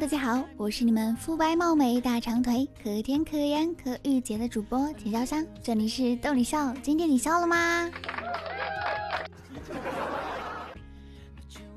[0.00, 7.90] 大家好，我是你们肤白貌美、大长腿、可甜可盐可御姐的主播田潇湘，这里是逗你笑，今天你笑了吗？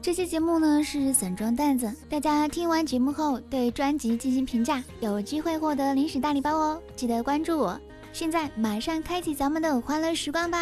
[0.04, 7.80] 这期节目呢是散装段子，大家听完节目后对专辑进行评价，有机会获得零食大礼包哦，记得关注我。
[8.14, 10.60] 现在马上开启咱们的欢乐时光吧！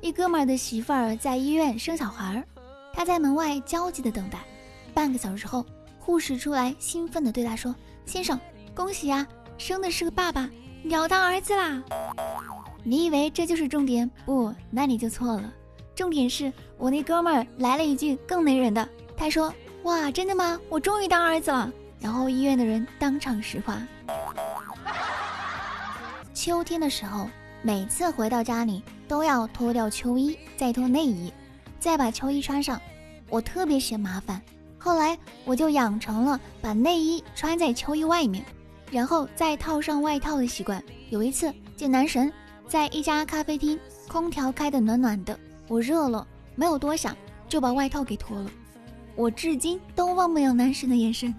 [0.00, 2.44] 一哥们儿的媳妇儿在医院生小孩儿，
[2.92, 4.38] 他在门外焦急的等待。
[4.90, 5.64] 半个小时后，
[5.98, 8.38] 护士出来，兴奋地对他说：“先生，
[8.74, 9.26] 恭喜呀，
[9.56, 10.50] 生的是个爸爸，
[10.84, 11.82] 要当儿子啦！”
[12.82, 14.10] 你以为这就是重点？
[14.24, 15.52] 不，那你就错了。
[15.94, 19.52] 重点是我那哥们儿来了一句更没人的，他说
[19.84, 20.58] ：“哇，真的吗？
[20.68, 23.80] 我终于当儿子了。”然后医院的人当场石化。
[26.32, 27.28] 秋天的时候，
[27.60, 31.30] 每次回到家里都要脱掉秋衣，再脱内衣，
[31.78, 32.80] 再把秋衣穿上。
[33.28, 34.40] 我特别嫌麻烦。
[34.82, 38.42] 后来我就养成了把内衣穿在秋衣外面，
[38.90, 40.82] 然后再套上外套的习惯。
[41.10, 42.32] 有一次见男神
[42.66, 47.14] 在一家咖啡厅，空调开的暖暖的，我热了，没有多想
[47.46, 48.50] 就把外套给脱了。
[49.14, 51.34] 我至今都忘不了男神的眼神。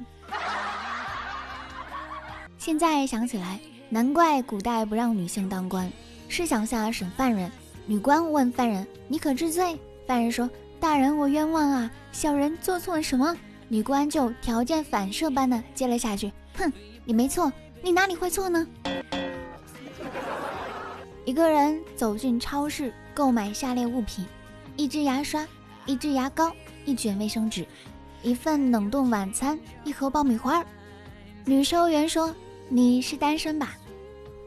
[2.59, 5.91] 现在想起来，难怪古代不让女性当官。
[6.29, 7.51] 试想下审犯人，
[7.88, 10.47] 女官问犯人：“你可知罪？”犯人说。
[10.81, 11.91] 大人，我冤枉啊！
[12.11, 13.37] 小人做错了什么？
[13.67, 16.73] 女官就条件反射般的接了下去：“哼，
[17.05, 18.67] 你没错，你哪里会错呢？”
[21.23, 24.25] 一个人走进超市购买下列物品：
[24.75, 25.47] 一支牙刷、
[25.85, 26.51] 一支牙膏、
[26.83, 27.63] 一卷卫生纸、
[28.23, 30.66] 一份冷冻晚餐、一盒爆米花。
[31.45, 32.33] 女收员说
[32.67, 33.75] ：“你是单身吧？”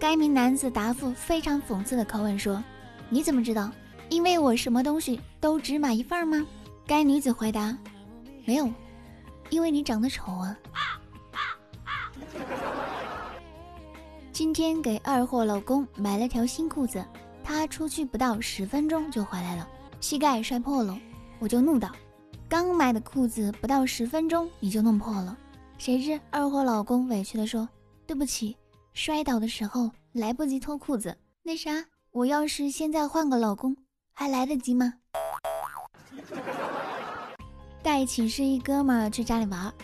[0.01, 2.61] 该名男子答复非常讽刺的口吻说
[3.09, 3.71] ：“你怎么知道？”
[4.15, 6.47] 因为我什么东西都只买一份吗？
[6.87, 7.77] 该女子回答
[8.47, 8.71] ：“没有，
[9.51, 10.57] 因为你长得丑啊。”
[14.31, 17.05] 今天给二货老公买了条新裤子，
[17.43, 19.69] 他出去不到十分钟就回来了，
[20.01, 20.97] 膝盖摔破了，
[21.41, 21.91] 我就怒道
[22.49, 25.37] ：“刚买的裤子不到十分钟你就弄破了。”
[25.77, 27.69] 谁知二货老公委屈的说
[28.07, 28.57] ：“对不起，
[28.93, 31.17] 摔倒的时候来不及脱裤子。
[31.43, 33.77] 那啥，我要是现在换个老公。”
[34.17, 34.95] 还来得及吗？
[37.83, 39.75] 带寝室一哥们儿去家里玩，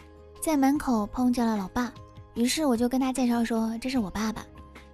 [0.40, 1.92] 在门口碰见了老爸，
[2.34, 4.46] 于是我就跟他介绍说这是我爸爸。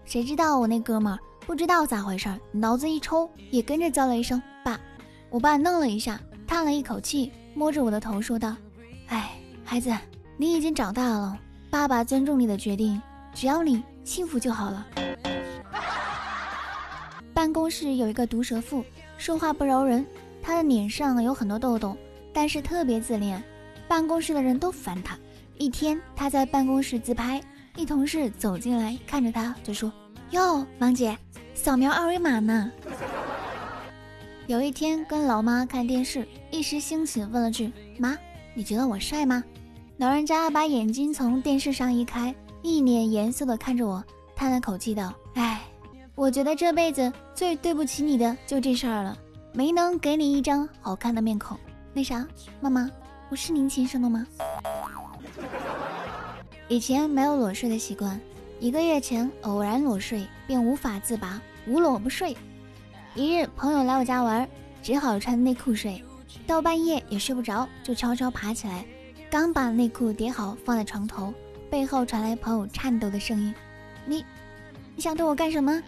[0.06, 4.80] 谁知道我那哥们儿不知道咋回事，脑子一抽，也跟着叫了一声爸。
[5.28, 8.56] 我爸愣了一下，叹了一口气，摸着我的头说道
[9.08, 9.94] ：“哎，孩子，
[10.38, 11.38] 你已经长大了，
[11.70, 13.00] 爸爸尊重你的决定，
[13.34, 14.86] 只要你幸福就好了。”
[17.34, 18.82] 办公室有一个毒舌妇。
[19.18, 20.04] 说话不饶人，
[20.42, 21.96] 他的脸上有很多痘痘，
[22.32, 23.42] 但是特别自恋，
[23.88, 25.18] 办公室的人都烦他。
[25.58, 27.40] 一天，他在办公室自拍，
[27.76, 29.90] 一同事走进来，看着他就说
[30.30, 31.16] ：“哟，王姐，
[31.54, 32.70] 扫描二维码呢。”
[34.46, 38.16] 有一天跟老妈看电视，一时兴起问了句：“妈，
[38.54, 39.42] 你觉得我帅吗？”
[39.96, 44.04] 老人家把眼睛从电视上移开，一脸严肃地看着我，
[44.36, 45.62] 叹了口气道：“哎。”
[46.16, 49.14] 我觉得这辈子最对不起你的就这事儿了，
[49.52, 51.58] 没能给你一张好看的面孔。
[51.92, 52.26] 那啥，
[52.58, 52.90] 妈妈，
[53.28, 54.26] 我是您亲生的吗？
[56.68, 58.18] 以前没有裸睡的习惯，
[58.58, 62.34] 一个月前偶然裸睡，便无法自拔，无裸不睡。
[63.14, 64.48] 一日朋友来我家玩，
[64.82, 66.02] 只好穿内裤睡，
[66.46, 68.86] 到半夜也睡不着，就悄悄爬起来，
[69.30, 71.34] 刚把内裤叠好放在床头，
[71.70, 73.54] 背后传来朋友颤抖的声音
[74.06, 74.24] ：“你，
[74.94, 75.82] 你想对我干什么？”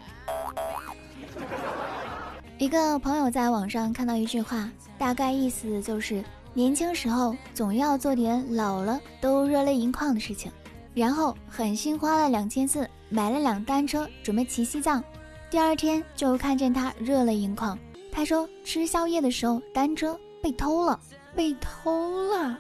[2.59, 10.51] 一个朋友在网上看到一句话，大概意思就是年轻时候总要做点老了都热泪盈眶的事情，
[10.93, 15.03] 然后狠心花了两千四买了辆单车，准备骑西藏。
[15.49, 17.79] 第二天就看见他热泪盈眶，
[18.11, 20.99] 他说吃宵夜的时候单车被偷了，
[21.37, 22.59] 被偷了。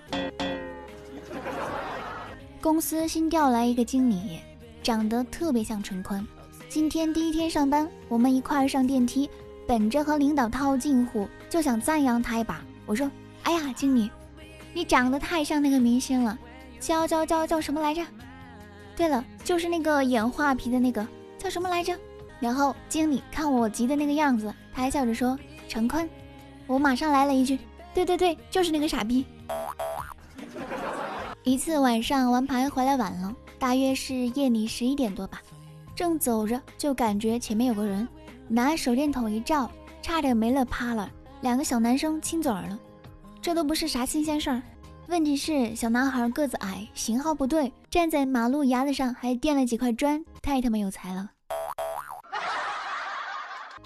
[2.60, 4.38] 公司新调来一个经理，
[4.80, 6.24] 长得特别像陈坤。
[6.68, 9.28] 今天第一天上班，我们一块儿上电梯。
[9.68, 12.64] 本着和领导套近乎，就想赞扬他一把。
[12.86, 13.10] 我说
[13.44, 14.10] ：“哎呀，经理，
[14.72, 16.38] 你长得太像那个明星了，
[16.80, 18.02] 叫叫叫叫什么来着？
[18.96, 21.06] 对了，就是那个演画皮的那个，
[21.36, 21.94] 叫什么来着？”
[22.40, 25.38] 然后经理看我急的那个样子，他还笑着说
[25.68, 26.08] ：“陈坤。”
[26.66, 27.58] 我马上来了一句
[27.92, 29.26] ：“对对对，就是那个傻逼。”
[31.44, 35.42] 一次晚上玩牌回来晚了，大约是夜里十一点多吧，
[35.94, 38.08] 正走着就感觉前面有个人。
[38.48, 41.10] 拿手电筒一照，差点没乐趴了。
[41.42, 42.78] 两个小男生亲嘴了，
[43.40, 44.62] 这都不是啥新鲜事儿。
[45.06, 51.30] 问题是小男孩个子矮，型号不对，站在马路牙子上还垫了几块砖，太他妈有才了。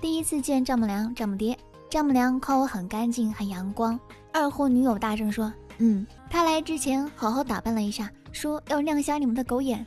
[0.01, 1.57] 第一次见丈母娘、丈母爹，
[1.91, 3.99] 丈母娘夸我很干净、很阳光。
[4.33, 9.85] 二货女友大声说：“嗯，他来之前好好打扮了一下，说要亮瞎你们的狗眼。”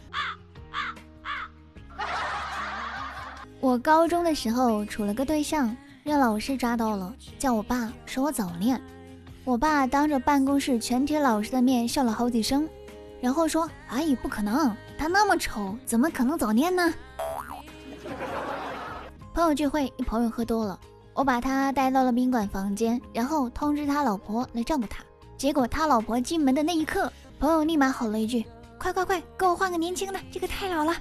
[3.65, 8.79] 我高中的时候处了个对象，让老师抓到了，叫我爸说我早恋。
[9.43, 12.69] 我爸当着办公室全体老师的面笑了好几声，
[13.19, 16.93] 然后说：“哎，不可能，他那么丑，怎么可能早恋呢？”
[19.33, 20.79] 朋友聚会，一朋友喝多了，
[21.15, 25.03] 我把他带到了宾馆房间，然后通知他老婆来照顾他。
[25.39, 28.45] 结果他老婆进门的那一刻，朋友立马吼了一句
[28.77, 30.93] ：“快快快，给我换个年轻的，这个太老了。”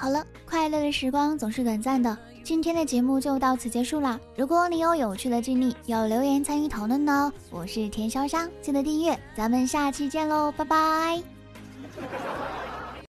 [0.00, 2.16] 好了，快乐的时光总是短暂的。
[2.42, 4.18] 今天的节目就到此结束啦。
[4.34, 7.30] 如果你有有趣的经历，要留言参与讨论哦。
[7.50, 11.29] 我是田潇湘，记得订阅，咱们下期见喽，拜拜。